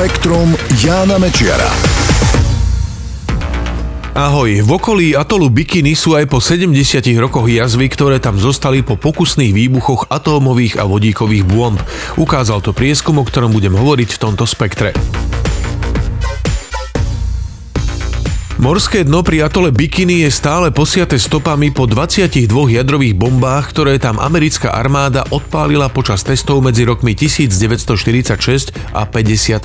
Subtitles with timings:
[0.00, 1.68] Spektrum Jána Mečiara.
[4.16, 6.72] Ahoj, v okolí atolu Bikiny sú aj po 70
[7.20, 11.76] rokoch jazvy, ktoré tam zostali po pokusných výbuchoch atómových a vodíkových bomb.
[12.16, 14.96] Ukázal to prieskum, o ktorom budem hovoriť v tomto spektre.
[18.60, 22.44] Morské dno pri atole Bikini je stále posiate stopami po 22
[22.76, 29.64] jadrových bombách, ktoré tam americká armáda odpálila počas testov medzi rokmi 1946 a 58.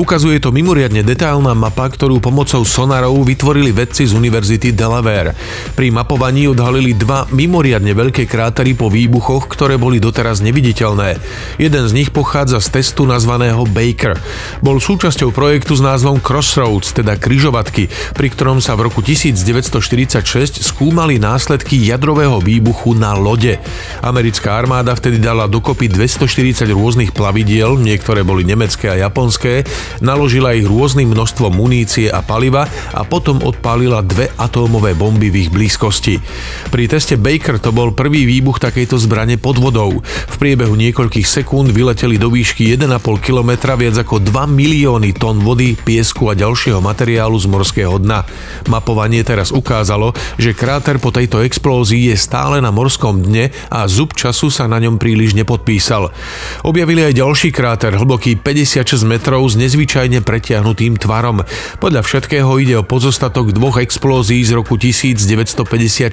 [0.00, 5.36] Ukazuje to mimoriadne detailná mapa, ktorú pomocou sonarov vytvorili vedci z Univerzity Delaware.
[5.76, 11.20] Pri mapovaní odhalili dva mimoriadne veľké krátery po výbuchoch, ktoré boli doteraz neviditeľné.
[11.60, 14.16] Jeden z nich pochádza z testu nazvaného Baker.
[14.64, 21.16] Bol súčasťou projektu s názvom Crossroads, teda kryžovatky, pri ktorom sa v roku 1946 skúmali
[21.16, 23.56] následky jadrového výbuchu na lode.
[24.04, 29.64] Americká armáda vtedy dala dokopy 240 rôznych plavidiel, niektoré boli nemecké a japonské,
[30.04, 35.50] naložila ich rôznym množstvom munície a paliva a potom odpálila dve atómové bomby v ich
[35.50, 36.20] blízkosti.
[36.68, 40.04] Pri teste Baker to bol prvý výbuch takejto zbrane pod vodou.
[40.04, 43.50] V priebehu niekoľkých sekúnd vyleteli do výšky 1,5 km
[43.80, 48.28] viac ako 2 milióny tón vody, piesku a ďalšieho materiálu z morského morského dna.
[48.68, 54.12] Mapovanie teraz ukázalo, že kráter po tejto explózii je stále na morskom dne a zub
[54.12, 56.12] času sa na ňom príliš nepodpísal.
[56.60, 61.40] Objavili aj ďalší kráter, hlboký 56 metrov s nezvyčajne pretiahnutým tvarom.
[61.80, 66.12] Podľa všetkého ide o pozostatok dvoch explózií z roku 1954,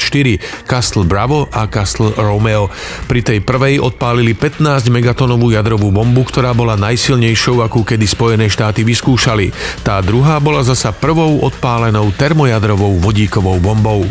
[0.64, 2.72] Castle Bravo a Castle Romeo.
[3.12, 8.88] Pri tej prvej odpálili 15 megatonovú jadrovú bombu, ktorá bola najsilnejšou, akú kedy Spojené štáty
[8.88, 9.52] vyskúšali.
[9.84, 14.06] Tá druhá bola zasa prvou od podpálenou termojadrovou vodíkovou bombou.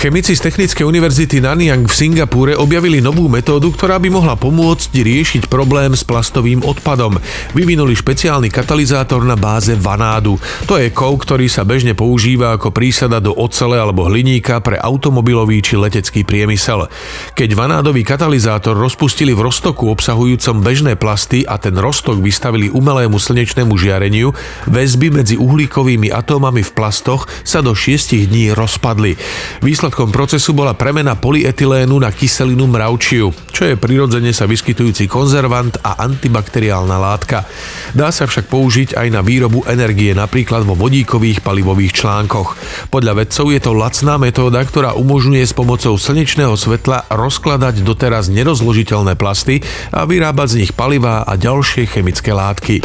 [0.00, 5.52] Chemici z Technickej univerzity Nanyang v Singapúre objavili novú metódu, ktorá by mohla pomôcť riešiť
[5.52, 7.20] problém s plastovým odpadom.
[7.52, 10.40] Vyvinuli špeciálny katalizátor na báze vanádu.
[10.64, 15.60] To je kov, ktorý sa bežne používa ako prísada do ocele alebo hliníka pre automobilový
[15.60, 16.88] či letecký priemysel.
[17.36, 23.76] Keď vanádový katalizátor rozpustili v roztoku obsahujúcom bežné plasty a ten roztok vystavili umelému slnečnému
[23.76, 24.32] žiareniu,
[24.64, 29.20] väzby medzi uhlíkovými atómami v plastoch sa do 6 dní rozpadli.
[29.60, 35.82] Výsledok Výsledkom procesu bola premena polyetylénu na kyselinu mravčiu, čo je prirodzene sa vyskytujúci konzervant
[35.82, 37.42] a antibakteriálna látka.
[37.90, 42.54] Dá sa však použiť aj na výrobu energie, napríklad vo vodíkových palivových článkoch.
[42.94, 49.18] Podľa vedcov je to lacná metóda, ktorá umožňuje s pomocou slnečného svetla rozkladať doteraz nerozložiteľné
[49.18, 49.58] plasty
[49.90, 52.78] a vyrábať z nich palivá a ďalšie chemické látky.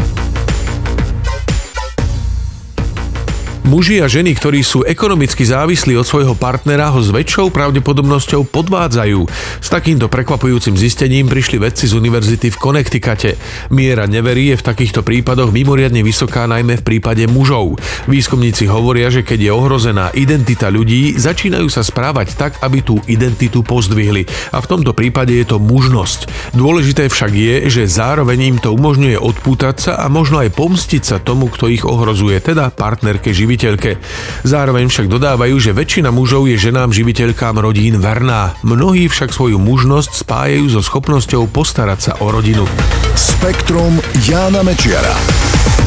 [3.66, 9.26] Muži a ženy, ktorí sú ekonomicky závislí od svojho partnera, ho s väčšou pravdepodobnosťou podvádzajú.
[9.58, 13.34] S takýmto prekvapujúcim zistením prišli vedci z univerzity v Connecticute.
[13.74, 17.82] Miera neverí je v takýchto prípadoch mimoriadne vysoká najmä v prípade mužov.
[18.06, 23.66] Výskumníci hovoria, že keď je ohrozená identita ľudí, začínajú sa správať tak, aby tú identitu
[23.66, 24.30] pozdvihli.
[24.54, 26.54] A v tomto prípade je to mužnosť.
[26.54, 31.18] Dôležité však je, že zároveň im to umožňuje odpútať sa a možno aj pomstiť sa
[31.18, 33.96] tomu, kto ich ohrozuje, teda partnerke živiteľa živiteľke.
[34.44, 38.60] Zároveň však dodávajú, že väčšina mužov je ženám živiteľkám rodín verná.
[38.68, 42.68] Mnohí však svoju mužnosť spájajú so schopnosťou postarať sa o rodinu.
[43.16, 43.96] Spektrum
[44.28, 45.85] Jána Mečiara.